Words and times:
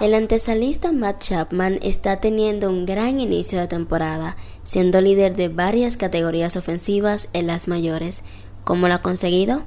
El 0.00 0.14
antesalista 0.14 0.92
Matt 0.92 1.20
Chapman 1.22 1.80
está 1.82 2.20
teniendo 2.20 2.68
un 2.68 2.86
gran 2.86 3.18
inicio 3.18 3.58
de 3.58 3.66
temporada, 3.66 4.36
siendo 4.62 5.00
líder 5.00 5.34
de 5.34 5.48
varias 5.48 5.96
categorías 5.96 6.56
ofensivas 6.56 7.30
en 7.32 7.48
las 7.48 7.66
mayores. 7.66 8.22
¿Cómo 8.62 8.86
lo 8.86 8.94
ha 8.94 9.02
conseguido? 9.02 9.64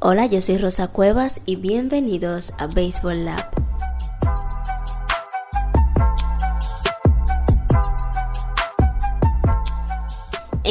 Hola, 0.00 0.26
yo 0.26 0.40
soy 0.40 0.58
Rosa 0.58 0.88
Cuevas 0.88 1.42
y 1.46 1.54
bienvenidos 1.54 2.54
a 2.58 2.66
Baseball 2.66 3.24
Lab. 3.24 3.61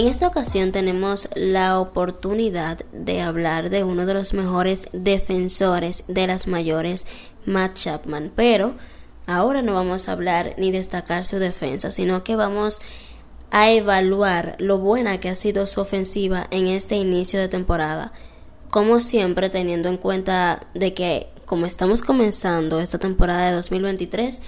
En 0.01 0.07
esta 0.07 0.27
ocasión 0.27 0.71
tenemos 0.71 1.29
la 1.35 1.79
oportunidad 1.79 2.79
de 2.91 3.21
hablar 3.21 3.69
de 3.69 3.83
uno 3.83 4.07
de 4.07 4.15
los 4.15 4.33
mejores 4.33 4.87
defensores 4.93 6.05
de 6.07 6.25
las 6.25 6.47
mayores, 6.47 7.05
Matt 7.45 7.75
Chapman, 7.75 8.31
pero 8.35 8.73
ahora 9.27 9.61
no 9.61 9.75
vamos 9.75 10.09
a 10.09 10.13
hablar 10.13 10.55
ni 10.57 10.71
destacar 10.71 11.23
su 11.23 11.37
defensa, 11.37 11.91
sino 11.91 12.23
que 12.23 12.35
vamos 12.35 12.81
a 13.51 13.69
evaluar 13.69 14.55
lo 14.57 14.79
buena 14.79 15.19
que 15.19 15.29
ha 15.29 15.35
sido 15.35 15.67
su 15.67 15.81
ofensiva 15.81 16.47
en 16.49 16.65
este 16.65 16.95
inicio 16.95 17.39
de 17.39 17.47
temporada. 17.47 18.11
Como 18.71 19.01
siempre, 19.01 19.51
teniendo 19.51 19.87
en 19.87 19.97
cuenta 19.97 20.65
de 20.73 20.95
que 20.95 21.29
como 21.45 21.67
estamos 21.67 22.01
comenzando 22.01 22.79
esta 22.79 22.97
temporada 22.97 23.49
de 23.49 23.55
2023, 23.55 24.41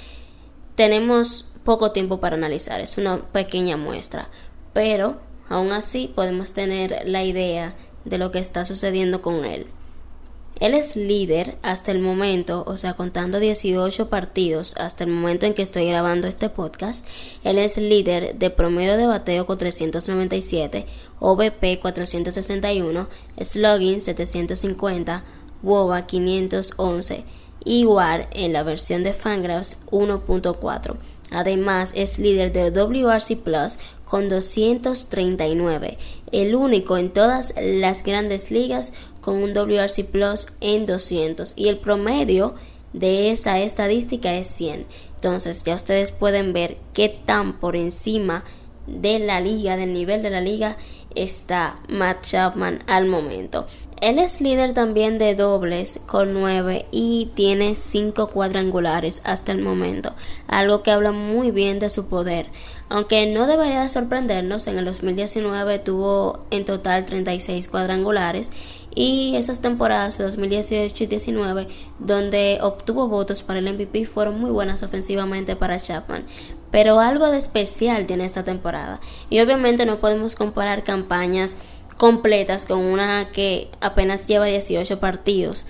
tenemos 0.74 1.52
poco 1.64 1.92
tiempo 1.92 2.20
para 2.20 2.38
analizar, 2.38 2.82
es 2.82 2.98
una 2.98 3.22
pequeña 3.32 3.78
muestra, 3.78 4.30
pero 4.74 5.32
Aún 5.50 5.72
así 5.72 6.12
podemos 6.14 6.54
tener 6.54 7.04
la 7.06 7.24
idea 7.24 7.76
de 8.06 8.18
lo 8.18 8.32
que 8.32 8.40
está 8.40 8.66
sucediendo 8.66 9.22
con 9.22 9.46
él. 9.46 9.68
Él 10.60 10.76
es 10.76 10.96
líder 10.96 11.58
hasta 11.64 11.92
el 11.92 12.00
momento, 12.00 12.64
o 12.68 12.78
sea, 12.78 12.94
contando 12.94 13.40
18 13.40 14.08
partidos 14.10 14.76
hasta 14.78 15.04
el 15.04 15.10
momento 15.10 15.46
en 15.46 15.54
que 15.54 15.62
estoy 15.62 15.88
grabando 15.88 16.28
este 16.28 16.50
podcast. 16.50 17.08
Él 17.44 17.58
es 17.58 17.78
líder 17.78 18.36
de 18.36 18.50
promedio 18.50 18.96
de 18.96 19.08
bateo 19.08 19.46
con 19.46 19.58
397, 19.58 20.86
OBP 21.20 21.80
461, 21.82 23.08
slugging 23.42 24.00
750, 24.00 25.24
WOBA 25.64 26.06
511 26.06 27.24
igual 27.66 28.28
en 28.32 28.54
la 28.54 28.64
versión 28.64 29.04
de 29.04 29.14
Fangraphs 29.14 29.78
1.4. 29.92 30.98
Además, 31.34 31.92
es 31.96 32.20
líder 32.20 32.52
de 32.52 32.72
WRC 32.72 33.38
Plus 33.38 33.80
con 34.06 34.30
239, 34.30 35.98
el 36.32 36.56
único 36.56 36.98
en 36.98 37.12
todas 37.12 37.54
las 37.60 38.04
grandes 38.04 38.52
ligas 38.52 38.94
con 39.22 39.42
un 39.42 39.54
WRC 39.54 40.06
Plus 40.06 40.48
en 40.62 40.86
200 40.86 41.54
y 41.56 41.68
el 41.68 41.80
promedio 41.80 42.56
de 42.94 43.32
esa 43.32 43.60
estadística 43.60 44.34
es 44.36 44.48
100. 44.48 44.86
Entonces 45.16 45.64
ya 45.64 45.76
ustedes 45.76 46.12
pueden 46.12 46.54
ver 46.54 46.78
qué 46.94 47.10
tan 47.10 47.60
por 47.60 47.76
encima 47.76 48.44
de 48.86 49.20
la 49.20 49.40
liga, 49.42 49.78
del 49.78 49.94
nivel 49.94 50.22
de 50.22 50.30
la 50.30 50.42
liga 50.42 50.78
está 51.16 51.80
Matt 51.90 52.26
Chapman 52.26 52.84
al 52.88 53.06
momento. 53.08 53.68
Él 54.02 54.20
es 54.20 54.42
líder 54.42 54.74
también 54.74 55.18
de 55.18 55.36
dobles 55.36 56.00
con 56.06 56.34
9 56.34 56.86
y 56.92 57.32
tiene 57.36 57.76
5 57.76 58.28
cuadrangulares 58.28 59.22
hasta 59.24 59.52
el 59.52 59.62
momento, 59.62 60.14
algo 60.48 60.84
que 60.84 60.92
habla 60.92 61.12
muy 61.12 61.52
bien 61.52 61.80
de 61.80 61.90
su 61.90 62.08
poder. 62.08 62.48
Aunque 62.90 63.26
no 63.26 63.48
debería 63.48 63.82
de 63.82 63.90
sorprendernos, 63.90 64.68
en 64.68 64.78
el 64.78 64.86
2019 64.86 65.80
tuvo 65.80 66.46
en 66.52 66.66
total 66.66 67.06
36 67.06 67.68
cuadrangulares 67.68 68.52
y 68.96 69.36
esas 69.36 69.62
temporadas 69.62 70.18
de 70.18 70.26
2018 70.26 71.04
y 71.04 71.08
19 71.08 71.68
donde 72.00 72.60
obtuvo 72.62 73.08
votos 73.08 73.42
para 73.42 73.60
el 73.60 73.74
MVP 73.74 74.06
fueron 74.06 74.40
muy 74.40 74.52
buenas 74.52 74.84
ofensivamente 74.84 75.56
para 75.56 75.80
Chapman. 75.80 76.26
Pero 76.72 77.00
algo 77.00 77.30
de 77.30 77.38
especial 77.38 78.06
tiene 78.06 78.26
esta 78.26 78.44
temporada 78.44 79.00
y 79.30 79.40
obviamente 79.40 79.86
no 79.86 80.00
podemos 80.00 80.36
comparar 80.36 80.84
campañas 80.84 81.58
completas 81.98 82.66
con 82.66 82.80
una 82.80 83.32
que 83.32 83.70
apenas 83.82 84.28
lleva 84.28 84.46
18 84.46 85.00
partidos. 85.00 85.66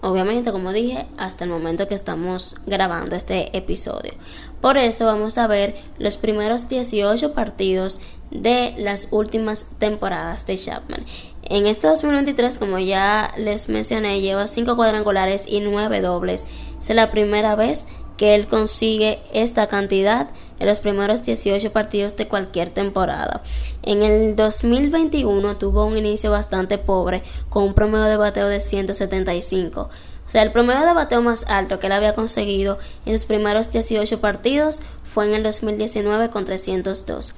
Obviamente, 0.00 0.52
como 0.52 0.72
dije, 0.72 1.06
hasta 1.16 1.44
el 1.44 1.50
momento 1.50 1.88
que 1.88 1.94
estamos 1.94 2.54
grabando 2.66 3.16
este 3.16 3.56
episodio. 3.56 4.12
Por 4.60 4.78
eso 4.78 5.06
vamos 5.06 5.38
a 5.38 5.48
ver 5.48 5.76
los 5.98 6.16
primeros 6.16 6.68
18 6.68 7.32
partidos 7.32 8.00
de 8.30 8.74
las 8.78 9.08
últimas 9.10 9.70
temporadas 9.78 10.46
de 10.46 10.56
Chapman. 10.56 11.04
En 11.42 11.66
este 11.66 11.88
2023, 11.88 12.58
como 12.58 12.78
ya 12.78 13.32
les 13.36 13.68
mencioné, 13.68 14.20
lleva 14.20 14.46
5 14.46 14.76
cuadrangulares 14.76 15.46
y 15.48 15.60
9 15.60 16.00
dobles. 16.00 16.46
Es 16.80 16.90
la 16.90 17.10
primera 17.10 17.56
vez 17.56 17.88
que 18.16 18.34
él 18.34 18.46
consigue 18.46 19.20
esta 19.32 19.68
cantidad 19.68 20.28
en 20.58 20.66
los 20.66 20.80
primeros 20.80 21.22
18 21.22 21.72
partidos 21.72 22.16
de 22.16 22.28
cualquier 22.28 22.70
temporada. 22.70 23.42
En 23.82 24.02
el 24.02 24.36
2021 24.36 25.56
tuvo 25.56 25.84
un 25.84 25.96
inicio 25.96 26.30
bastante 26.30 26.78
pobre 26.78 27.22
con 27.48 27.64
un 27.64 27.74
promedio 27.74 28.06
de 28.06 28.16
bateo 28.16 28.48
de 28.48 28.60
175. 28.60 29.82
O 30.28 30.30
sea, 30.30 30.42
el 30.42 30.52
promedio 30.52 30.84
de 30.84 30.92
bateo 30.92 31.22
más 31.22 31.44
alto 31.48 31.78
que 31.78 31.86
él 31.86 31.92
había 31.92 32.14
conseguido 32.14 32.78
en 33.06 33.16
sus 33.16 33.26
primeros 33.26 33.70
18 33.70 34.20
partidos 34.20 34.82
fue 35.02 35.26
en 35.26 35.34
el 35.34 35.42
2019 35.42 36.28
con 36.28 36.44
302. 36.44 37.34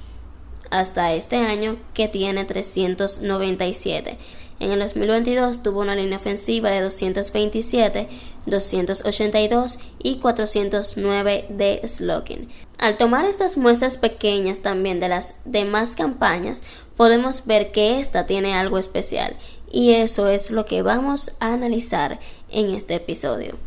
Hasta 0.71 1.13
este 1.13 1.37
año 1.37 1.77
que 1.93 2.07
tiene 2.07 2.43
397. 2.43 4.17
En 4.61 4.69
el 4.69 4.79
2022 4.79 5.63
tuvo 5.63 5.79
una 5.79 5.95
línea 5.95 6.19
ofensiva 6.19 6.69
de 6.69 6.81
227, 6.81 8.07
282 8.45 9.79
y 9.97 10.17
409 10.17 11.45
de 11.49 11.81
slugging. 11.83 12.47
Al 12.77 12.95
tomar 12.95 13.25
estas 13.25 13.57
muestras 13.57 13.97
pequeñas 13.97 14.59
también 14.59 14.99
de 14.99 15.09
las 15.09 15.37
demás 15.45 15.95
campañas, 15.95 16.61
podemos 16.95 17.47
ver 17.47 17.71
que 17.71 17.99
esta 17.99 18.27
tiene 18.27 18.53
algo 18.53 18.77
especial 18.77 19.35
y 19.71 19.93
eso 19.93 20.27
es 20.27 20.51
lo 20.51 20.65
que 20.65 20.83
vamos 20.83 21.35
a 21.39 21.53
analizar 21.53 22.19
en 22.51 22.69
este 22.69 22.93
episodio. 22.93 23.57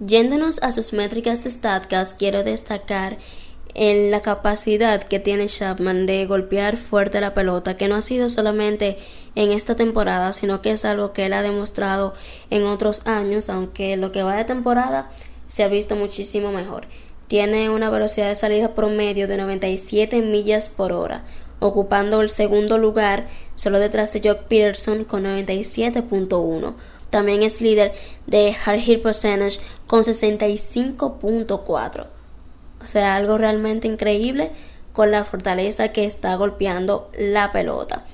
Yéndonos 0.00 0.62
a 0.62 0.70
sus 0.70 0.92
métricas 0.92 1.42
de 1.44 1.48
StatCast, 1.48 2.18
quiero 2.18 2.44
destacar 2.44 3.16
en 3.74 4.10
la 4.10 4.20
capacidad 4.20 5.02
que 5.02 5.18
tiene 5.18 5.46
Chapman 5.46 6.06
de 6.06 6.26
golpear 6.26 6.76
fuerte 6.76 7.20
la 7.20 7.34
pelota, 7.34 7.76
que 7.76 7.88
no 7.88 7.96
ha 7.96 8.02
sido 8.02 8.28
solamente 8.28 8.98
en 9.34 9.50
esta 9.50 9.76
temporada, 9.76 10.32
sino 10.32 10.60
que 10.60 10.72
es 10.72 10.84
algo 10.84 11.12
que 11.12 11.26
él 11.26 11.32
ha 11.32 11.42
demostrado 11.42 12.14
en 12.50 12.66
otros 12.66 13.06
años, 13.06 13.48
aunque 13.48 13.96
lo 13.96 14.12
que 14.12 14.22
va 14.22 14.36
de 14.36 14.44
temporada 14.44 15.08
se 15.46 15.62
ha 15.62 15.68
visto 15.68 15.96
muchísimo 15.96 16.52
mejor. 16.52 16.86
Tiene 17.28 17.70
una 17.70 17.88
velocidad 17.88 18.28
de 18.28 18.34
salida 18.34 18.74
promedio 18.74 19.26
de 19.26 19.38
97 19.38 20.20
millas 20.20 20.68
por 20.68 20.92
hora, 20.92 21.24
ocupando 21.60 22.20
el 22.20 22.28
segundo 22.28 22.76
lugar 22.76 23.26
solo 23.54 23.78
detrás 23.78 24.12
de 24.12 24.28
Jock 24.28 24.42
Peterson 24.42 25.04
con 25.04 25.24
97.1. 25.24 26.74
También 27.08 27.42
es 27.42 27.62
líder 27.62 27.94
de 28.26 28.54
hard 28.64 28.80
hit 28.80 29.02
percentage 29.02 29.60
con 29.86 30.02
65.4 30.02 32.21
o 32.82 32.86
sea, 32.86 33.16
algo 33.16 33.38
realmente 33.38 33.88
increíble 33.88 34.50
con 34.92 35.10
la 35.10 35.24
fortaleza 35.24 35.88
que 35.88 36.04
está 36.04 36.36
golpeando 36.36 37.10
la 37.16 37.50
pelota. 37.52 38.04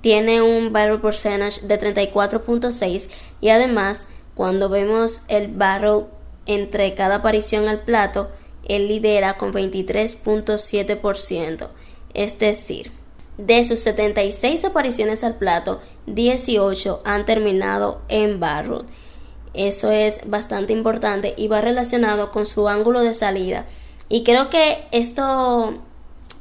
Tiene 0.00 0.42
un 0.42 0.72
barrel 0.72 1.00
percentage 1.00 1.66
de 1.66 1.80
34.6 1.80 3.08
y 3.40 3.50
además 3.50 4.08
cuando 4.34 4.68
vemos 4.68 5.22
el 5.28 5.46
barrel 5.48 6.06
entre 6.46 6.94
cada 6.94 7.16
aparición 7.16 7.66
al 7.68 7.80
plato, 7.80 8.30
él 8.64 8.88
lidera 8.88 9.36
con 9.36 9.52
23.7%. 9.52 11.68
Es 12.14 12.38
decir, 12.38 12.90
de 13.36 13.64
sus 13.64 13.80
76 13.80 14.64
apariciones 14.64 15.24
al 15.24 15.34
plato, 15.36 15.82
18 16.06 17.02
han 17.04 17.26
terminado 17.26 18.00
en 18.08 18.40
barrel. 18.40 18.84
Eso 19.54 19.90
es 19.90 20.20
bastante 20.26 20.72
importante 20.72 21.34
y 21.36 21.48
va 21.48 21.60
relacionado 21.60 22.30
con 22.30 22.46
su 22.46 22.68
ángulo 22.68 23.00
de 23.00 23.14
salida 23.14 23.66
y 24.08 24.24
creo 24.24 24.50
que 24.50 24.86
esto, 24.92 25.74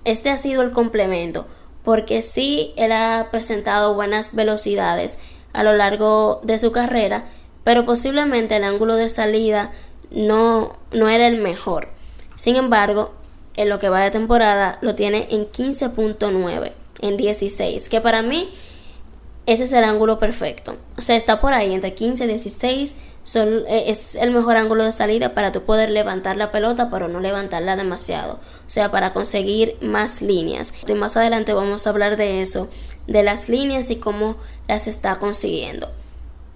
este 0.05 0.29
ha 0.29 0.37
sido 0.37 0.61
el 0.61 0.71
complemento, 0.71 1.45
porque 1.83 2.21
sí, 2.21 2.73
él 2.75 2.91
ha 2.91 3.27
presentado 3.31 3.93
buenas 3.93 4.33
velocidades 4.33 5.19
a 5.53 5.63
lo 5.63 5.73
largo 5.73 6.41
de 6.43 6.59
su 6.59 6.71
carrera, 6.71 7.25
pero 7.63 7.85
posiblemente 7.85 8.55
el 8.55 8.63
ángulo 8.63 8.95
de 8.95 9.09
salida 9.09 9.71
no, 10.11 10.77
no 10.91 11.09
era 11.09 11.27
el 11.27 11.41
mejor. 11.41 11.89
Sin 12.35 12.55
embargo, 12.55 13.11
en 13.55 13.69
lo 13.69 13.79
que 13.79 13.89
va 13.89 14.01
de 14.01 14.11
temporada 14.11 14.77
lo 14.81 14.95
tiene 14.95 15.27
en 15.31 15.51
15.9, 15.51 16.71
en 17.01 17.17
16, 17.17 17.89
que 17.89 18.01
para 18.01 18.21
mí 18.21 18.53
ese 19.47 19.63
es 19.63 19.73
el 19.73 19.83
ángulo 19.83 20.19
perfecto. 20.19 20.77
O 20.97 21.01
sea, 21.01 21.15
está 21.15 21.39
por 21.39 21.53
ahí 21.53 21.73
entre 21.73 21.93
15 21.93 22.25
y 22.25 22.27
16 22.27 22.95
eh, 23.35 23.85
es 23.87 24.15
el 24.15 24.31
mejor 24.31 24.55
ángulo 24.55 24.83
de 24.83 24.91
salida 24.91 25.33
para 25.33 25.51
tú 25.51 25.63
poder 25.63 25.89
levantar 25.89 26.37
la 26.37 26.51
pelota, 26.51 26.89
pero 26.89 27.07
no 27.07 27.19
levantarla 27.19 27.75
demasiado. 27.75 28.35
O 28.35 28.69
sea, 28.69 28.89
para 28.89 29.13
conseguir 29.13 29.77
más 29.81 30.21
líneas. 30.21 30.73
Y 30.87 30.93
más 30.93 31.17
adelante 31.17 31.53
vamos 31.53 31.85
a 31.85 31.89
hablar 31.89 32.17
de 32.17 32.41
eso, 32.41 32.69
de 33.07 33.23
las 33.23 33.49
líneas 33.49 33.89
y 33.91 33.97
cómo 33.97 34.37
las 34.67 34.87
está 34.87 35.17
consiguiendo. 35.19 35.89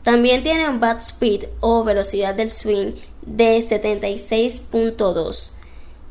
También 0.03 0.43
tiene 0.43 0.67
un 0.67 0.79
bat 0.79 0.99
speed 0.99 1.45
o 1.59 1.83
velocidad 1.83 2.33
del 2.33 2.49
swing 2.49 2.93
de 3.21 3.57
76.2. 3.59 5.51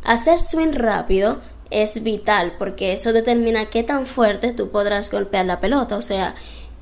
Hacer 0.04 0.40
swing 0.40 0.72
rápido 0.72 1.40
es 1.70 2.02
vital 2.02 2.54
porque 2.58 2.92
eso 2.92 3.12
determina 3.12 3.70
qué 3.70 3.82
tan 3.82 4.06
fuerte 4.06 4.52
tú 4.52 4.70
podrás 4.70 5.10
golpear 5.10 5.46
la 5.46 5.60
pelota, 5.60 5.96
o 5.96 6.02
sea, 6.02 6.34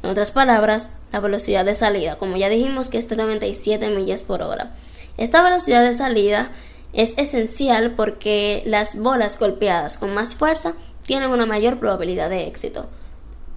en 0.03 0.11
otras 0.11 0.31
palabras, 0.31 0.91
la 1.13 1.21
velocidad 1.21 1.65
de 1.65 1.75
salida, 1.75 2.17
como 2.17 2.37
ya 2.37 2.49
dijimos 2.49 2.89
que 2.89 2.99
es 2.99 3.09
de 3.09 3.17
97 3.17 3.89
millas 3.91 4.23
por 4.23 4.43
hora. 4.43 4.75
Esta 5.17 5.43
velocidad 5.43 5.83
de 5.83 5.95
salida 5.95 6.51
es 6.93 7.15
esencial 7.19 7.93
porque 7.93 8.63
las 8.67 8.99
bolas 8.99 9.39
golpeadas 9.39 9.97
con 9.97 10.15
más 10.15 10.35
fuerza 10.35 10.75
tienen 11.05 11.31
una 11.31 11.47
mayor 11.47 11.79
probabilidad 11.79 12.31
de 12.31 12.47
éxito. 12.47 12.87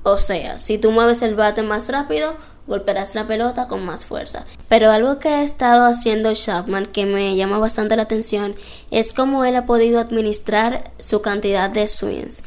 O 0.04 0.18
sea, 0.18 0.58
si 0.58 0.78
tú 0.78 0.92
mueves 0.92 1.22
el 1.22 1.36
bate 1.36 1.62
más 1.62 1.88
rápido, 1.90 2.36
golpearás 2.68 3.14
la 3.16 3.28
pelota 3.28 3.68
con 3.68 3.86
más 3.86 4.06
fuerza. 4.06 4.46
Pero 4.68 4.92
algo 4.92 5.20
que 5.20 5.30
ha 5.30 5.44
estado 5.44 5.86
haciendo 5.86 6.34
Chapman 6.34 6.88
que 6.88 7.06
me 7.06 7.36
llama 7.36 7.60
bastante 7.60 7.96
la 7.96 8.04
atención 8.04 8.56
es 8.90 9.14
cómo 9.14 9.46
él 9.46 9.56
ha 9.56 9.66
podido 9.66 10.00
administrar 10.00 10.92
su 10.98 11.22
cantidad 11.22 11.70
de 11.70 11.88
swings, 11.88 12.44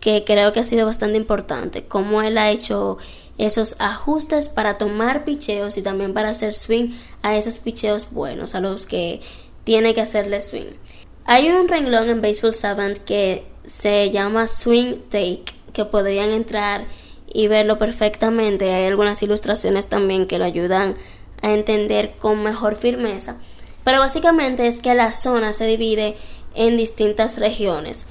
que 0.00 0.24
creo 0.24 0.52
que 0.52 0.60
ha 0.60 0.64
sido 0.64 0.84
bastante 0.84 1.16
importante, 1.16 1.84
cómo 1.84 2.22
él 2.22 2.36
ha 2.36 2.50
hecho 2.50 2.98
esos 3.38 3.76
ajustes 3.78 4.48
para 4.48 4.74
tomar 4.74 5.24
picheos 5.24 5.76
y 5.76 5.82
también 5.82 6.14
para 6.14 6.30
hacer 6.30 6.54
swing 6.54 6.90
a 7.22 7.36
esos 7.36 7.58
picheos 7.58 8.10
buenos, 8.10 8.54
a 8.54 8.60
los 8.60 8.86
que 8.86 9.20
tiene 9.64 9.94
que 9.94 10.00
hacerle 10.00 10.40
swing. 10.40 10.76
Hay 11.24 11.48
un 11.50 11.68
renglón 11.68 12.08
en 12.08 12.20
Baseball 12.20 12.52
Savant 12.52 12.98
que 12.98 13.44
se 13.64 14.10
llama 14.10 14.48
Swing 14.48 15.02
Take, 15.08 15.44
que 15.72 15.84
podrían 15.84 16.30
entrar 16.30 16.84
y 17.32 17.48
verlo 17.48 17.78
perfectamente. 17.78 18.72
Hay 18.74 18.86
algunas 18.86 19.22
ilustraciones 19.22 19.86
también 19.86 20.26
que 20.26 20.38
lo 20.38 20.44
ayudan 20.44 20.96
a 21.40 21.52
entender 21.52 22.14
con 22.18 22.42
mejor 22.42 22.76
firmeza. 22.76 23.36
Pero 23.84 23.98
básicamente 23.98 24.66
es 24.66 24.80
que 24.80 24.94
la 24.94 25.12
zona 25.12 25.52
se 25.52 25.66
divide 25.66 26.16
en 26.54 26.76
distintas 26.76 27.38
regiones. 27.38 28.06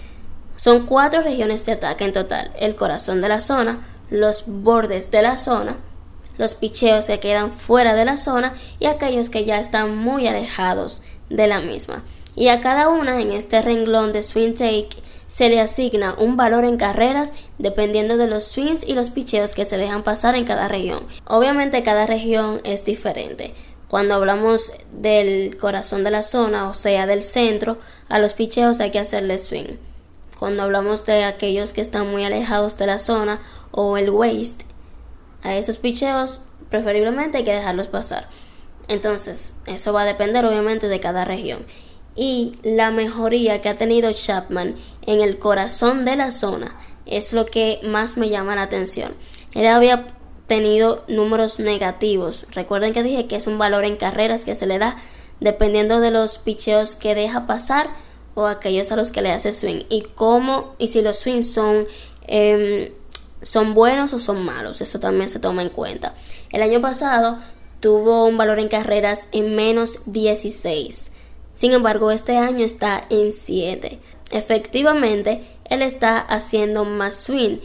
Son 0.56 0.85
cuatro 0.85 1.21
regiones 1.21 1.65
de 1.65 1.74
ataque 1.74 2.06
en 2.06 2.13
total. 2.13 2.51
El 2.59 2.75
corazón 2.75 3.21
de 3.21 3.29
la 3.29 3.39
zona, 3.39 3.88
los 4.11 4.43
bordes 4.45 5.09
de 5.09 5.23
la 5.23 5.37
zona, 5.37 5.77
los 6.37 6.53
picheos 6.53 7.07
que 7.07 7.19
quedan 7.19 7.51
fuera 7.51 7.95
de 7.95 8.05
la 8.05 8.17
zona 8.17 8.53
y 8.79 8.85
aquellos 8.85 9.31
que 9.31 9.45
ya 9.45 9.59
están 9.59 9.97
muy 9.97 10.27
alejados 10.27 11.01
de 11.29 11.47
la 11.47 11.61
misma. 11.61 12.03
Y 12.35 12.49
a 12.49 12.61
cada 12.61 12.89
una 12.89 13.19
en 13.19 13.31
este 13.31 13.61
renglón 13.61 14.13
de 14.13 14.21
swing 14.21 14.53
take 14.53 14.89
se 15.27 15.49
le 15.49 15.61
asigna 15.61 16.13
un 16.17 16.35
valor 16.35 16.65
en 16.65 16.77
carreras 16.77 17.33
dependiendo 17.57 18.17
de 18.17 18.27
los 18.27 18.43
swings 18.43 18.85
y 18.85 18.93
los 18.93 19.09
picheos 19.09 19.55
que 19.55 19.65
se 19.65 19.77
dejan 19.77 20.03
pasar 20.03 20.35
en 20.35 20.45
cada 20.45 20.67
región. 20.67 21.03
Obviamente 21.25 21.83
cada 21.83 22.05
región 22.05 22.61
es 22.65 22.83
diferente. 22.83 23.53
Cuando 23.87 24.15
hablamos 24.15 24.73
del 24.91 25.57
corazón 25.57 26.03
de 26.03 26.11
la 26.11 26.21
zona, 26.21 26.69
o 26.69 26.73
sea, 26.73 27.07
del 27.07 27.23
centro, 27.23 27.77
a 28.09 28.19
los 28.19 28.33
picheos 28.33 28.79
hay 28.81 28.91
que 28.91 28.99
hacerle 28.99 29.37
swing. 29.37 29.77
Cuando 30.37 30.63
hablamos 30.63 31.05
de 31.05 31.23
aquellos 31.23 31.71
que 31.71 31.81
están 31.81 32.09
muy 32.09 32.25
alejados 32.25 32.77
de 32.77 32.87
la 32.87 32.97
zona 32.97 33.41
o 33.71 33.97
el 33.97 34.09
waist, 34.09 34.63
a 35.44 35.56
esos 35.56 35.77
picheos 35.77 36.41
preferiblemente 36.69 37.39
hay 37.39 37.44
que 37.44 37.53
dejarlos 37.53 37.88
pasar. 37.88 38.27
Entonces, 38.88 39.53
eso 39.65 39.94
va 39.94 40.01
a 40.01 40.06
depender 40.06 40.45
obviamente 40.45 40.88
de 40.88 41.00
cada 41.00 41.25
región. 41.25 41.65
Y 42.15 42.56
la 42.63 42.91
mejoría 42.91 43.62
que 43.62 43.69
ha 43.69 43.77
tenido 43.77 44.12
Chapman 44.12 44.75
en 45.06 45.21
el 45.21 45.39
corazón 45.39 46.06
de 46.06 46.15
la 46.15 46.31
zona 46.31 46.77
es 47.06 47.33
lo 47.33 47.45
que 47.45 47.79
más 47.83 48.18
me 48.18 48.29
llama 48.29 48.56
la 48.56 48.63
atención. 48.63 49.13
Él 49.53 49.68
había 49.68 50.07
tenido 50.47 51.03
números 51.07 51.59
negativos. 51.59 52.45
Recuerden 52.51 52.94
que 52.94 53.03
dije 53.03 53.27
que 53.27 53.38
es 53.38 53.47
un 53.47 53.57
valor 53.57 53.85
en 53.85 53.95
carreras 53.95 54.44
que 54.44 54.56
se 54.56 54.67
le 54.67 54.79
da 54.79 54.97
dependiendo 55.39 56.00
de 56.00 56.12
los 56.12 56.38
picheos 56.38 56.95
que 56.95 57.15
deja 57.15 57.47
pasar 57.47 57.89
o 58.35 58.45
aquellos 58.45 58.91
a 58.91 58.95
los 58.95 59.12
que 59.12 59.21
le 59.21 59.31
hace 59.31 59.51
swing 59.51 59.83
y 59.89 60.03
cómo 60.15 60.75
y 60.77 60.88
si 60.88 61.01
los 61.01 61.17
swings 61.17 61.51
son 61.51 61.85
em, 62.27 62.89
son 63.41 63.73
buenos 63.73 64.13
o 64.13 64.19
son 64.19 64.43
malos 64.45 64.81
eso 64.81 64.99
también 64.99 65.29
se 65.29 65.39
toma 65.39 65.61
en 65.61 65.69
cuenta. 65.69 66.13
El 66.51 66.61
año 66.61 66.81
pasado 66.81 67.39
tuvo 67.79 68.25
un 68.25 68.38
valor 68.38 68.59
en 68.59 68.67
carreras 68.67 69.29
en 69.31 69.55
menos 69.55 69.99
16 70.05 71.11
sin 71.53 71.73
embargo 71.73 72.11
este 72.11 72.38
año 72.38 72.63
está 72.63 73.05
en 73.09 73.31
7 73.31 73.99
efectivamente 74.31 75.43
él 75.65 75.81
está 75.81 76.19
haciendo 76.19 76.85
más 76.85 77.15
swing. 77.15 77.57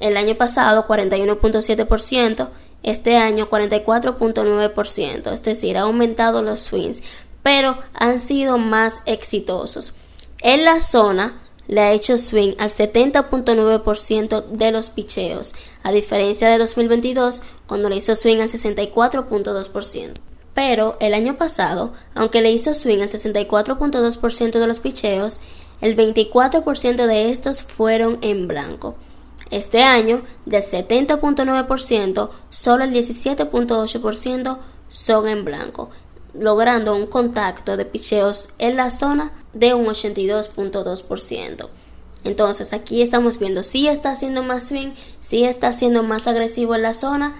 El 0.00 0.16
año 0.16 0.34
pasado 0.34 0.86
41.7% 0.86 2.48
este 2.86 3.16
año 3.16 3.50
44.9%, 3.50 5.32
es 5.32 5.42
decir, 5.42 5.76
ha 5.76 5.82
aumentado 5.82 6.42
los 6.42 6.60
swings, 6.60 7.02
pero 7.42 7.76
han 7.94 8.20
sido 8.20 8.58
más 8.58 9.00
exitosos. 9.06 9.92
En 10.40 10.64
la 10.64 10.80
zona 10.80 11.42
le 11.68 11.80
ha 11.80 11.92
hecho 11.92 12.18
swing 12.18 12.54
al 12.58 12.70
70.9% 12.70 14.46
de 14.46 14.72
los 14.72 14.90
picheos, 14.90 15.54
a 15.82 15.92
diferencia 15.92 16.48
de 16.48 16.58
2022 16.58 17.42
cuando 17.66 17.88
le 17.88 17.96
hizo 17.96 18.14
swing 18.14 18.38
al 18.38 18.48
64.2%. 18.48 20.14
Pero 20.54 20.96
el 21.00 21.14
año 21.14 21.36
pasado, 21.36 21.92
aunque 22.14 22.40
le 22.40 22.50
hizo 22.50 22.72
swing 22.72 23.00
al 23.00 23.08
64.2% 23.08 24.58
de 24.58 24.66
los 24.66 24.80
picheos, 24.80 25.40
el 25.80 25.96
24% 25.96 27.06
de 27.06 27.30
estos 27.30 27.62
fueron 27.62 28.18
en 28.22 28.48
blanco. 28.48 28.94
Este 29.50 29.82
año, 29.82 30.22
del 30.46 30.62
70.9%, 30.62 32.30
solo 32.48 32.84
el 32.84 32.92
17.8% 32.92 34.58
son 34.88 35.28
en 35.28 35.44
blanco 35.44 35.90
logrando 36.38 36.94
un 36.94 37.06
contacto 37.06 37.76
de 37.76 37.84
picheos 37.84 38.50
en 38.58 38.76
la 38.76 38.90
zona 38.90 39.32
de 39.58 39.74
un 39.74 39.86
82.2%. 39.86 41.68
Entonces 42.24 42.72
aquí 42.72 43.02
estamos 43.02 43.38
viendo 43.38 43.62
si 43.62 43.86
está 43.88 44.10
haciendo 44.10 44.42
más 44.42 44.68
swing, 44.68 44.92
si 45.20 45.44
está 45.44 45.72
siendo 45.72 46.02
más 46.02 46.26
agresivo 46.26 46.74
en 46.74 46.82
la 46.82 46.92
zona, 46.92 47.36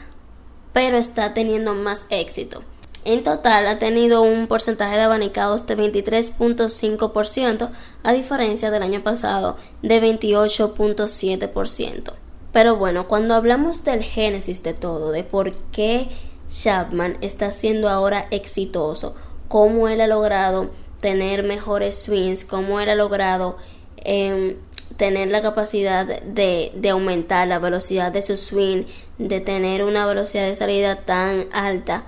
pero 0.73 0.97
está 0.97 1.35
teniendo 1.35 1.75
más 1.75 2.07
éxito. 2.11 2.63
En 3.05 3.23
total 3.23 3.69
ha 3.69 3.79
tenido 3.79 4.23
un 4.23 4.49
porcentaje 4.49 4.97
de 4.97 5.03
abanicados 5.03 5.67
de 5.67 5.77
23.5% 5.77 7.71
a 8.03 8.13
diferencia 8.13 8.71
del 8.71 8.83
año 8.83 9.03
pasado 9.03 9.57
de 9.83 10.03
28.7%. 10.03 12.13
Pero 12.53 12.77
bueno, 12.77 13.07
cuando 13.07 13.35
hablamos 13.35 13.85
del 13.85 14.03
génesis 14.03 14.63
de 14.63 14.75
todo, 14.75 15.13
de 15.13 15.25
por 15.25 15.53
qué 15.73 16.09
Chapman 16.49 17.19
está 17.21 17.53
siendo 17.53 17.89
ahora 17.89 18.27
exitoso, 18.31 19.15
cómo 19.49 19.89
él 19.89 20.01
ha 20.01 20.07
logrado 20.07 20.71
tener 21.07 21.45
mejores 21.45 22.03
swings, 22.03 22.45
cómo 22.45 22.81
él 22.81 22.91
ha 22.91 22.97
logrado 22.97 23.59
em, 23.99 24.57
tener 24.97 25.31
la 25.31 25.41
capacidad 25.41 26.05
de, 26.05 26.91
aumentar 26.91 27.47
la 27.47 27.61
velocidad 27.61 28.11
de 28.11 28.23
su 28.23 28.37
swing, 28.37 28.87
de 29.17 29.39
tener 29.39 29.85
una 29.85 30.05
velocidad 30.05 30.49
de 30.49 30.57
salida 30.57 30.97
tan 30.97 31.47
alta, 31.53 32.03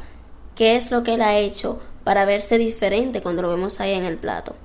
qué 0.57 0.75
es 0.75 0.91
lo 0.91 1.05
que 1.05 1.15
él 1.15 1.23
ha 1.23 1.39
hecho 1.39 1.79
para 2.03 2.25
verse 2.25 2.59
diferente 2.59 3.23
cuando 3.23 3.43
lo 3.43 3.51
vemos 3.51 3.79
ahí 3.79 3.93
en 3.93 4.05
el 4.05 4.17
plato. 4.17 4.57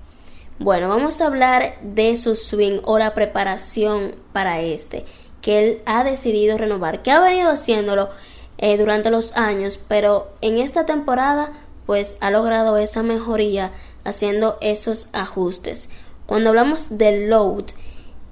Bueno, 0.57 0.89
vamos 0.89 1.21
a 1.21 1.27
hablar 1.27 1.77
de 1.83 2.15
su 2.15 2.35
swing 2.35 2.79
o 2.85 2.97
la 2.97 3.13
preparación 3.13 4.15
para 4.31 4.61
este, 4.61 5.05
que 5.43 5.59
él 5.59 5.81
ha 5.85 6.03
decidido 6.03 6.57
renovar, 6.57 7.03
que 7.03 7.11
ha 7.11 7.19
venido 7.19 7.51
haciéndolo 7.51 8.09
eh, 8.57 8.79
durante 8.79 9.11
los 9.11 9.37
años, 9.37 9.79
pero 9.87 10.31
en 10.41 10.57
esta 10.57 10.87
temporada 10.87 11.53
pues 11.85 12.17
ha 12.21 12.31
logrado 12.31 12.77
esa 12.77 13.03
mejoría 13.03 13.71
haciendo 14.03 14.57
esos 14.61 15.07
ajustes. 15.13 15.89
Cuando 16.25 16.49
hablamos 16.49 16.97
del 16.97 17.29
load, 17.29 17.65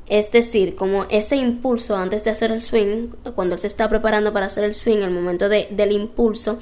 es 0.08 0.32
decir, 0.32 0.76
como 0.76 1.06
ese 1.06 1.38
impulso 1.38 1.96
antes 1.96 2.24
de 2.24 2.32
hacer 2.32 2.52
el 2.52 2.62
swing, 2.62 3.10
cuando 3.36 3.56
él 3.56 3.62
se 3.62 3.68
está 3.68 3.88
preparando 3.88 4.34
para 4.34 4.48
hacer 4.48 4.64
el 4.64 4.74
swing, 4.74 4.98
el 4.98 5.12
momento 5.12 5.48
de, 5.48 5.68
del 5.72 5.92
impulso, 5.94 6.60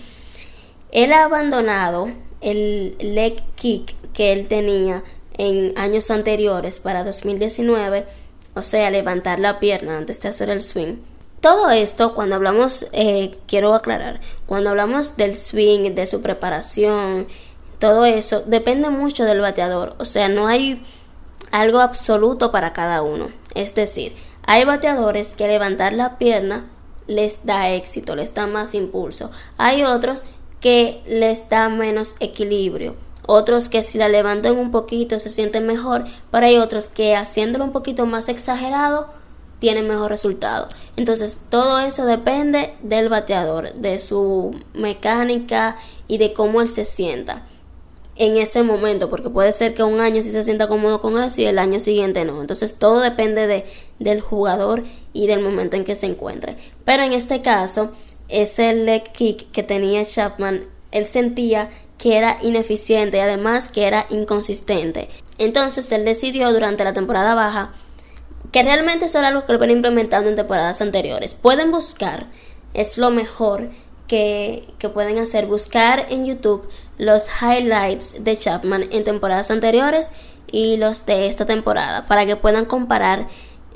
él 0.92 1.14
ha 1.14 1.24
abandonado 1.24 2.10
el 2.42 2.96
leg 3.00 3.42
kick 3.56 3.96
que 4.14 4.34
él 4.34 4.48
tenía 4.48 5.04
en 5.38 5.78
años 5.78 6.12
anteriores 6.12 6.80
para 6.80 7.04
2019, 7.04 8.06
o 8.56 8.64
sea, 8.64 8.92
levantar 8.92 9.40
la 9.40 9.60
pierna 9.60 9.98
antes 9.98 10.22
de 10.22 10.30
hacer 10.30 10.50
el 10.50 10.62
swing. 10.62 10.98
Todo 11.42 11.70
esto, 11.70 12.14
cuando 12.14 12.36
hablamos, 12.36 12.88
eh, 12.92 13.38
quiero 13.48 13.74
aclarar, 13.74 14.20
cuando 14.46 14.72
hablamos 14.72 15.16
del 15.16 15.36
swing, 15.38 15.96
de 15.96 16.06
su 16.06 16.22
preparación, 16.22 17.28
todo 17.80 18.06
eso, 18.06 18.42
depende 18.46 18.90
mucho 18.90 19.24
del 19.26 19.42
bateador. 19.42 19.96
O 20.00 20.06
sea, 20.06 20.30
no 20.30 20.48
hay 20.48 20.82
algo 21.52 21.80
absoluto 21.80 22.52
para 22.52 22.74
cada 22.74 23.02
uno. 23.02 23.30
Es 23.56 23.74
decir, 23.74 24.16
hay 24.46 24.66
bateadores 24.66 25.36
que 25.36 25.48
levantar 25.48 25.94
la 25.94 26.18
pierna 26.18 26.66
les 27.08 27.46
da 27.46 27.70
éxito, 27.70 28.16
les 28.16 28.34
da 28.34 28.46
más 28.48 28.76
impulso. 28.76 29.32
Hay 29.58 29.84
otros 29.84 30.26
que 30.60 31.02
les 31.08 31.50
da 31.50 31.70
menos 31.70 32.16
equilibrio. 32.20 32.96
Otros 33.26 33.70
que 33.70 33.84
si 33.84 33.98
la 33.98 34.10
levantan 34.10 34.58
un 34.58 34.72
poquito 34.72 35.20
se 35.20 35.30
sienten 35.30 35.66
mejor, 35.66 36.06
pero 36.32 36.46
hay 36.46 36.58
otros 36.58 36.88
que 36.88 37.16
haciéndolo 37.16 37.64
un 37.64 37.72
poquito 37.72 38.06
más 38.06 38.28
exagerado 38.28 39.08
tiene 39.60 39.84
mejor 39.84 40.10
resultado. 40.10 40.70
Entonces, 40.96 41.42
todo 41.50 41.80
eso 41.80 42.06
depende 42.06 42.74
del 42.82 43.10
bateador, 43.10 43.74
de 43.74 44.00
su 44.00 44.56
mecánica 44.74 45.78
y 46.08 46.18
de 46.18 46.34
cómo 46.34 46.62
él 46.62 46.70
se 46.70 46.86
sienta. 46.86 47.44
En 48.20 48.38
ese 48.38 48.64
momento, 48.64 49.10
porque 49.10 49.30
puede 49.30 49.54
ser 49.54 49.74
que 49.74 49.82
un 49.82 50.02
año 50.02 50.22
sí 50.22 50.32
se 50.32 50.44
sienta 50.44 50.68
cómodo 50.68 51.00
con 51.00 51.18
eso 51.18 51.40
y 51.40 51.46
el 51.46 51.58
año 51.58 51.80
siguiente 51.80 52.26
no. 52.26 52.42
Entonces 52.42 52.76
todo 52.78 53.00
depende 53.00 53.48
de, 53.48 53.66
del 53.98 54.20
jugador 54.20 54.84
y 55.14 55.28
del 55.28 55.40
momento 55.40 55.78
en 55.78 55.86
que 55.86 55.96
se 55.96 56.06
encuentre. 56.06 56.58
Pero 56.84 57.04
en 57.04 57.14
este 57.14 57.42
caso, 57.42 57.94
ese 58.28 58.74
leg 58.74 59.04
kick 59.14 59.50
que 59.52 59.64
tenía 59.64 60.04
Chapman, 60.04 60.66
él 60.92 61.06
sentía 61.06 61.70
que 61.98 62.18
era 62.18 62.38
ineficiente 62.42 63.18
y 63.18 63.22
además 63.22 63.72
que 63.72 63.88
era 63.88 64.06
inconsistente. 64.10 65.08
Entonces 65.38 65.90
él 65.94 66.04
decidió 66.04 66.52
durante 66.52 66.84
la 66.84 66.92
temporada 66.92 67.36
baja 67.36 67.72
que 68.52 68.64
realmente 68.64 69.06
eso 69.06 69.20
era 69.20 69.30
algo 69.30 69.46
que 69.46 69.54
lo 69.54 69.60
ven 69.60 69.72
implementando 69.72 70.30
en 70.30 70.36
temporadas 70.36 70.82
anteriores. 70.82 71.36
Pueden 71.36 71.72
buscar, 71.72 72.28
es 72.74 72.98
lo 72.98 73.12
mejor 73.12 73.70
que, 74.10 74.90
pueden 74.94 75.20
hacer, 75.20 75.46
buscar 75.46 76.08
en 76.10 76.26
YouTube 76.26 76.68
los 76.98 77.28
highlights 77.42 78.24
de 78.24 78.36
Chapman 78.36 78.88
en 78.92 79.06
temporadas 79.06 79.52
anteriores 79.52 80.12
y 80.52 80.78
los 80.78 81.06
de 81.06 81.28
esta 81.28 81.46
temporada 81.46 82.08
para 82.08 82.26
que 82.26 82.36
puedan 82.36 82.66
comparar 82.66 83.28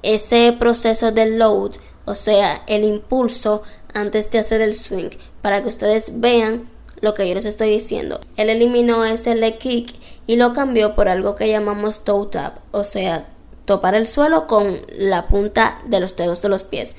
ese 0.02 0.54
proceso 0.60 1.12
del 1.12 1.38
load, 1.38 1.74
o 2.04 2.16
sea, 2.16 2.64
el 2.68 2.84
impulso 2.84 3.62
antes 3.94 4.30
de 4.32 4.40
hacer 4.40 4.60
el 4.60 4.74
swing, 4.74 5.12
para 5.42 5.62
que 5.62 5.70
ustedes 5.70 6.20
vean 6.20 6.68
lo 7.00 7.14
que 7.14 7.28
yo 7.28 7.36
les 7.36 7.46
estoy 7.46 7.70
diciendo. 7.70 8.20
Él 8.36 8.50
eliminó 8.50 9.06
ese 9.06 9.36
leg 9.36 9.60
kick 9.60 9.94
y 10.26 10.36
lo 10.36 10.54
cambió 10.54 10.96
por 10.96 11.08
algo 11.10 11.36
que 11.36 11.48
llamamos 11.48 12.04
toe 12.04 12.28
tap, 12.32 12.58
o 12.72 12.84
sea, 12.84 13.28
topar 13.66 13.94
el 13.94 14.08
suelo 14.08 14.48
con 14.48 14.80
la 14.98 15.28
punta 15.28 15.80
de 15.86 16.00
los 16.00 16.16
dedos 16.16 16.42
de 16.42 16.50
los 16.50 16.64
pies, 16.64 16.96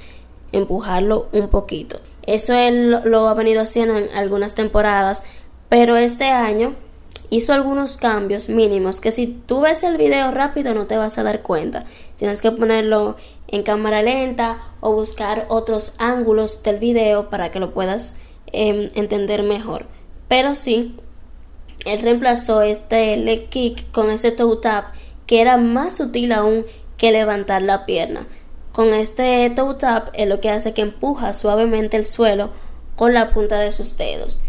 empujarlo 0.52 1.28
un 1.32 1.48
poquito. 1.48 1.98
Eso 2.26 2.54
él 2.54 3.00
lo 3.04 3.28
ha 3.28 3.34
venido 3.34 3.60
haciendo 3.62 3.96
en 3.98 4.08
algunas 4.14 4.54
temporadas, 4.54 5.24
pero 5.68 5.96
este 5.96 6.24
año 6.24 6.74
hizo 7.30 7.52
algunos 7.52 7.96
cambios 7.96 8.48
mínimos 8.48 9.00
que 9.00 9.12
si 9.12 9.26
tú 9.26 9.62
ves 9.62 9.82
el 9.82 9.96
video 9.96 10.30
rápido 10.30 10.74
no 10.74 10.86
te 10.86 10.96
vas 10.96 11.18
a 11.18 11.22
dar 11.22 11.42
cuenta. 11.42 11.84
Tienes 12.16 12.40
que 12.40 12.52
ponerlo 12.52 13.16
en 13.48 13.62
cámara 13.62 14.02
lenta 14.02 14.58
o 14.80 14.92
buscar 14.92 15.46
otros 15.48 15.94
ángulos 15.98 16.62
del 16.62 16.78
video 16.78 17.30
para 17.30 17.50
que 17.50 17.60
lo 17.60 17.72
puedas 17.72 18.16
em, 18.52 18.88
entender 18.94 19.42
mejor. 19.42 19.86
Pero 20.28 20.54
sí, 20.54 20.96
él 21.84 22.00
reemplazó 22.00 22.62
este 22.62 23.16
leg 23.16 23.48
kick 23.48 23.90
con 23.90 24.10
ese 24.10 24.30
toe 24.30 24.56
tap 24.62 24.94
que 25.26 25.40
era 25.40 25.56
más 25.56 25.96
sutil 25.96 26.32
aún 26.32 26.64
que 26.96 27.12
levantar 27.12 27.62
la 27.62 27.86
pierna. 27.86 28.26
Con 28.74 28.92
este 28.92 29.48
toe 29.54 29.76
tap 29.76 30.08
es 30.14 30.26
lo 30.26 30.40
que 30.40 30.50
hace 30.50 30.74
que 30.74 30.82
empuja 30.82 31.32
suavemente 31.32 31.96
el 31.96 32.04
suelo 32.04 32.50
con 32.96 33.14
la 33.14 33.30
punta 33.30 33.60
de 33.60 33.70
sus 33.70 33.96
dedos. 33.96 34.40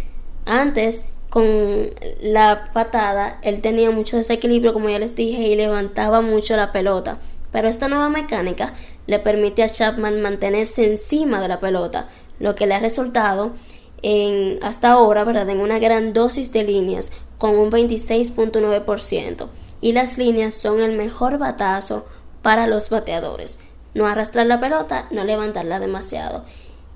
Antes, 0.46 1.04
con 1.30 1.92
la 2.24 2.72
patada, 2.74 3.38
él 3.44 3.62
tenía 3.62 3.92
mucho 3.92 4.18
desequilibrio, 4.18 4.74
como 4.74 4.90
ya 4.90 4.98
les 4.98 5.16
dije, 5.16 5.44
y 5.44 5.56
levantaba 5.56 6.22
mucho 6.22 6.58
la 6.58 6.72
pelota. 6.72 7.20
Pero 7.52 7.68
esta 7.68 7.88
nueva 7.88 8.10
mecánica 8.10 8.74
le 9.06 9.20
permite 9.20 9.62
a 9.62 9.70
Chapman 9.70 10.24
mantenerse 10.24 10.90
encima 10.90 11.40
de 11.40 11.48
la 11.48 11.60
pelota, 11.60 12.10
lo 12.40 12.56
que 12.56 12.66
le 12.66 12.74
ha 12.74 12.80
resultado 12.80 13.54
en, 14.02 14.58
hasta 14.64 14.94
ahora, 14.94 15.24
¿verdad?, 15.24 15.48
en 15.52 15.60
una 15.60 15.78
gran 15.78 16.14
dosis 16.14 16.52
de 16.52 16.64
líneas 16.64 17.12
con 17.38 17.60
un 17.60 17.70
26.9% 17.70 19.50
y 19.82 19.92
las 19.92 20.18
líneas 20.18 20.56
son 20.56 20.82
el 20.82 20.98
mejor 20.98 21.38
batazo 21.38 22.08
para 22.42 22.66
los 22.66 22.90
bateadores. 22.90 23.60
No 23.96 24.06
arrastrar 24.06 24.46
la 24.46 24.60
pelota, 24.60 25.08
no 25.10 25.24
levantarla 25.24 25.80
demasiado. 25.80 26.46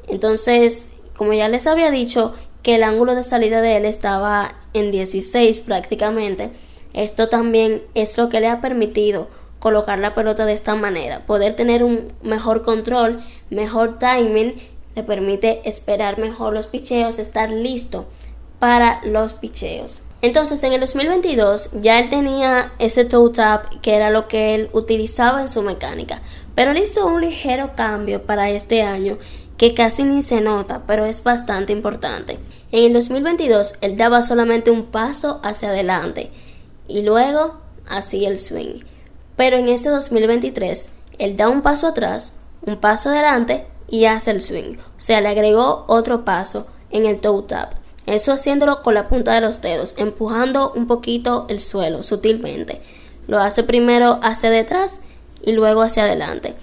Entonces, 0.07 0.89
como 1.17 1.33
ya 1.33 1.49
les 1.49 1.65
había 1.65 1.89
dicho, 1.89 2.35
que 2.61 2.75
el 2.75 2.83
ángulo 2.83 3.15
de 3.15 3.23
salida 3.23 3.61
de 3.61 3.77
él 3.77 3.85
estaba 3.85 4.53
en 4.73 4.91
16 4.91 5.61
prácticamente, 5.61 6.51
esto 6.93 7.29
también 7.29 7.81
es 7.95 8.17
lo 8.17 8.29
que 8.29 8.39
le 8.39 8.47
ha 8.47 8.61
permitido 8.61 9.27
colocar 9.59 9.99
la 9.99 10.13
pelota 10.13 10.45
de 10.45 10.53
esta 10.53 10.75
manera, 10.75 11.25
poder 11.25 11.55
tener 11.55 11.83
un 11.83 12.11
mejor 12.21 12.63
control, 12.63 13.21
mejor 13.49 13.99
timing, 13.99 14.55
le 14.95 15.03
permite 15.03 15.61
esperar 15.67 16.17
mejor 16.17 16.53
los 16.53 16.67
picheos, 16.67 17.19
estar 17.19 17.51
listo 17.51 18.05
para 18.59 19.01
los 19.03 19.33
picheos. 19.33 20.01
Entonces 20.21 20.61
en 20.63 20.73
el 20.73 20.81
2022 20.81 21.69
ya 21.79 21.99
él 21.99 22.09
tenía 22.09 22.73
ese 22.79 23.05
toe 23.05 23.31
tap 23.31 23.81
que 23.81 23.95
era 23.95 24.09
lo 24.09 24.27
que 24.27 24.53
él 24.53 24.69
utilizaba 24.73 25.39
en 25.41 25.47
su 25.47 25.61
mecánica, 25.61 26.21
pero 26.55 26.71
él 26.71 26.77
hizo 26.77 27.05
un 27.05 27.21
ligero 27.21 27.71
cambio 27.75 28.23
para 28.23 28.49
este 28.49 28.81
año 28.81 29.17
que 29.57 29.73
casi 29.73 30.03
ni 30.03 30.21
se 30.21 30.41
nota, 30.41 30.83
pero 30.87 31.05
es 31.05 31.23
bastante 31.23 31.71
importante. 31.71 32.37
En 32.71 32.85
el 32.85 32.93
2022 32.93 33.75
él 33.81 33.97
daba 33.97 34.21
solamente 34.21 34.71
un 34.71 34.87
paso 34.87 35.39
hacia 35.43 35.69
adelante 35.69 36.31
y 36.87 37.01
luego 37.01 37.57
hacía 37.87 38.29
el 38.29 38.39
swing. 38.39 38.83
Pero 39.37 39.55
en 39.55 39.69
este 39.69 39.89
2023 39.89 40.89
él 41.17 41.37
da 41.37 41.47
un 41.47 41.61
paso 41.61 41.87
atrás, 41.87 42.39
un 42.65 42.77
paso 42.77 43.09
adelante 43.09 43.67
y 43.89 44.05
hace 44.05 44.31
el 44.31 44.41
swing. 44.41 44.75
O 44.75 44.99
sea, 44.99 45.21
le 45.21 45.29
agregó 45.29 45.85
otro 45.87 46.25
paso 46.25 46.67
en 46.91 47.05
el 47.05 47.19
toe 47.19 47.43
tap. 47.43 47.78
Eso 48.09 48.33
haciéndolo 48.33 48.81
con 48.81 48.95
la 48.95 49.07
punta 49.07 49.35
de 49.35 49.41
los 49.41 49.61
dedos, 49.61 49.93
empujando 49.97 50.73
un 50.73 50.87
poquito 50.87 51.45
el 51.47 51.59
suelo 51.59 52.01
sutilmente. 52.01 52.81
Lo 53.27 53.37
hace 53.37 53.61
primero 53.61 54.19
hacia 54.23 54.49
detrás 54.49 55.03
y 55.43 55.51
luego 55.51 55.83
hacia 55.83 56.05
adelante. 56.05 56.55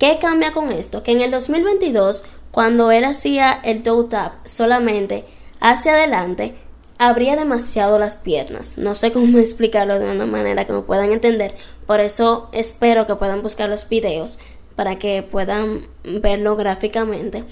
¿Qué 0.00 0.18
cambia 0.20 0.50
con 0.50 0.72
esto? 0.72 1.04
Que 1.04 1.12
en 1.12 1.20
el 1.20 1.30
2022, 1.30 2.24
cuando 2.50 2.90
él 2.90 3.04
hacía 3.04 3.60
el 3.62 3.84
toe 3.84 4.08
tap 4.08 4.32
solamente 4.44 5.24
hacia 5.60 5.92
adelante, 5.92 6.56
abría 6.98 7.36
demasiado 7.36 8.00
las 8.00 8.16
piernas. 8.16 8.76
No 8.76 8.96
sé 8.96 9.12
cómo 9.12 9.38
explicarlo 9.38 9.96
de 9.96 10.10
una 10.10 10.26
manera 10.26 10.64
que 10.64 10.72
me 10.72 10.82
puedan 10.82 11.12
entender. 11.12 11.54
Por 11.86 12.00
eso 12.00 12.48
espero 12.50 13.06
que 13.06 13.14
puedan 13.14 13.42
buscar 13.42 13.68
los 13.68 13.88
videos 13.88 14.40
para 14.74 14.98
que 14.98 15.22
puedan 15.22 15.86
verlo 16.02 16.56
gráficamente. 16.56 17.44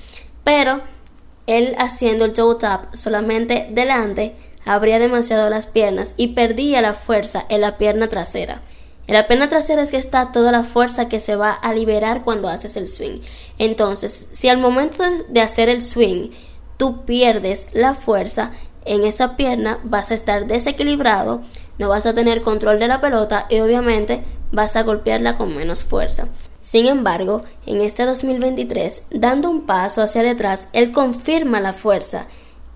Pero 0.42 0.80
él 1.48 1.74
haciendo 1.78 2.26
el 2.26 2.34
toe 2.34 2.56
tap 2.56 2.94
solamente 2.94 3.68
delante, 3.72 4.36
abría 4.64 5.00
demasiado 5.00 5.50
las 5.50 5.66
piernas 5.66 6.14
y 6.16 6.28
perdía 6.28 6.80
la 6.80 6.94
fuerza 6.94 7.44
en 7.48 7.62
la 7.62 7.78
pierna 7.78 8.08
trasera. 8.08 8.62
En 9.08 9.14
la 9.14 9.26
pierna 9.26 9.48
trasera 9.48 9.82
es 9.82 9.90
que 9.90 9.96
está 9.96 10.30
toda 10.32 10.52
la 10.52 10.62
fuerza 10.62 11.08
que 11.08 11.18
se 11.18 11.34
va 11.34 11.52
a 11.52 11.72
liberar 11.72 12.22
cuando 12.22 12.48
haces 12.48 12.76
el 12.76 12.86
swing. 12.86 13.20
Entonces, 13.58 14.28
si 14.32 14.50
al 14.50 14.58
momento 14.58 15.02
de 15.28 15.40
hacer 15.40 15.70
el 15.70 15.80
swing 15.80 16.28
tú 16.76 17.06
pierdes 17.06 17.68
la 17.72 17.94
fuerza 17.94 18.52
en 18.84 19.04
esa 19.04 19.36
pierna, 19.36 19.78
vas 19.84 20.10
a 20.10 20.14
estar 20.14 20.46
desequilibrado, 20.46 21.40
no 21.78 21.88
vas 21.88 22.04
a 22.04 22.14
tener 22.14 22.42
control 22.42 22.78
de 22.78 22.88
la 22.88 23.00
pelota 23.00 23.46
y 23.48 23.60
obviamente 23.60 24.22
vas 24.52 24.76
a 24.76 24.82
golpearla 24.82 25.36
con 25.36 25.56
menos 25.56 25.82
fuerza. 25.84 26.28
Sin 26.68 26.84
embargo, 26.84 27.44
en 27.64 27.80
este 27.80 28.04
2023, 28.04 29.04
dando 29.10 29.48
un 29.48 29.62
paso 29.62 30.02
hacia 30.02 30.22
detrás, 30.22 30.68
él 30.74 30.92
confirma 30.92 31.60
la 31.60 31.72
fuerza 31.72 32.26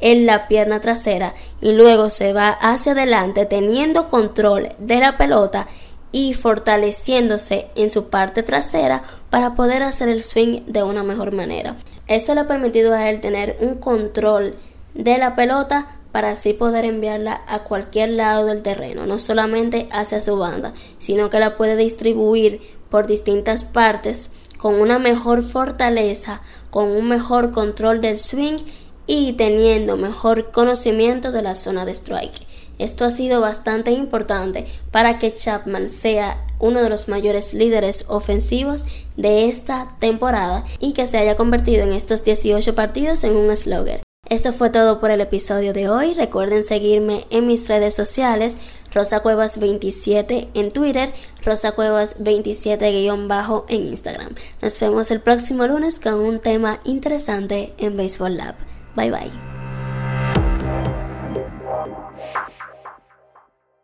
en 0.00 0.24
la 0.24 0.48
pierna 0.48 0.80
trasera 0.80 1.34
y 1.60 1.72
luego 1.72 2.08
se 2.08 2.32
va 2.32 2.48
hacia 2.52 2.92
adelante 2.92 3.44
teniendo 3.44 4.08
control 4.08 4.70
de 4.78 4.96
la 4.98 5.18
pelota 5.18 5.66
y 6.10 6.32
fortaleciéndose 6.32 7.66
en 7.74 7.90
su 7.90 8.08
parte 8.08 8.42
trasera 8.42 9.02
para 9.28 9.54
poder 9.54 9.82
hacer 9.82 10.08
el 10.08 10.22
swing 10.22 10.62
de 10.68 10.84
una 10.84 11.02
mejor 11.02 11.32
manera. 11.32 11.76
Esto 12.08 12.34
le 12.34 12.40
ha 12.40 12.48
permitido 12.48 12.94
a 12.94 13.10
él 13.10 13.20
tener 13.20 13.58
un 13.60 13.74
control 13.74 14.56
de 14.94 15.18
la 15.18 15.36
pelota 15.36 15.98
para 16.12 16.30
así 16.30 16.52
poder 16.52 16.84
enviarla 16.84 17.42
a 17.48 17.60
cualquier 17.60 18.10
lado 18.10 18.46
del 18.46 18.62
terreno, 18.62 19.06
no 19.06 19.18
solamente 19.18 19.88
hacia 19.90 20.20
su 20.20 20.38
banda, 20.38 20.74
sino 20.98 21.30
que 21.30 21.40
la 21.40 21.56
puede 21.56 21.74
distribuir 21.76 22.60
por 22.92 23.08
distintas 23.08 23.64
partes 23.64 24.30
con 24.58 24.80
una 24.80 25.00
mejor 25.00 25.42
fortaleza, 25.42 26.42
con 26.70 26.88
un 26.88 27.08
mejor 27.08 27.50
control 27.50 28.00
del 28.00 28.18
swing 28.18 28.58
y 29.06 29.32
teniendo 29.32 29.96
mejor 29.96 30.52
conocimiento 30.52 31.32
de 31.32 31.42
la 31.42 31.56
zona 31.56 31.84
de 31.84 31.92
strike. 31.92 32.46
Esto 32.78 33.04
ha 33.04 33.10
sido 33.10 33.40
bastante 33.40 33.90
importante 33.92 34.66
para 34.90 35.18
que 35.18 35.32
Chapman 35.32 35.88
sea 35.88 36.44
uno 36.60 36.82
de 36.82 36.90
los 36.90 37.08
mayores 37.08 37.54
líderes 37.54 38.04
ofensivos 38.08 38.84
de 39.16 39.48
esta 39.48 39.96
temporada 39.98 40.64
y 40.78 40.92
que 40.92 41.06
se 41.06 41.18
haya 41.18 41.36
convertido 41.36 41.82
en 41.82 41.92
estos 41.92 42.24
18 42.24 42.74
partidos 42.74 43.24
en 43.24 43.36
un 43.36 43.56
slugger. 43.56 44.02
Esto 44.32 44.54
fue 44.54 44.70
todo 44.70 44.98
por 44.98 45.10
el 45.10 45.20
episodio 45.20 45.74
de 45.74 45.90
hoy. 45.90 46.14
Recuerden 46.14 46.62
seguirme 46.62 47.26
en 47.28 47.46
mis 47.46 47.68
redes 47.68 47.94
sociales, 47.94 48.56
Rosa 48.90 49.20
Cuevas 49.20 49.60
27 49.60 50.48
en 50.54 50.70
Twitter, 50.70 51.12
Rosa 51.44 51.72
Cuevas 51.72 52.18
27-bajo 52.18 53.66
en 53.68 53.88
Instagram. 53.88 54.34
Nos 54.62 54.80
vemos 54.80 55.10
el 55.10 55.20
próximo 55.20 55.66
lunes 55.66 56.00
con 56.00 56.14
un 56.14 56.38
tema 56.38 56.80
interesante 56.84 57.74
en 57.76 57.94
Baseball 57.94 58.38
Lab. 58.38 58.54
Bye 58.96 59.10
bye. 59.10 59.61